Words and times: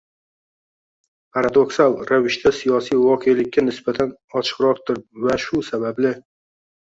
paradoksal 1.37 1.97
ravishda 2.11 2.51
siyosiy 2.61 2.97
voqelikka 3.03 3.65
nisbatan 3.67 4.15
ochiqroqdir 4.41 5.01
va 5.27 5.37
shu 5.47 5.61
sababli 5.71 6.15